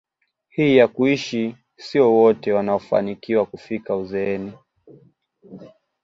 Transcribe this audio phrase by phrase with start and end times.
[0.49, 4.53] hii ya kuishi sio wote wanaofanikiwa kufika uzeeni